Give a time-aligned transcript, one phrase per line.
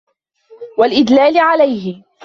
[0.77, 2.03] وَالْإِدْلَالِ عَلَيْهِ